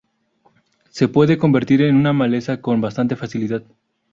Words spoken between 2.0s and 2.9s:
maleza con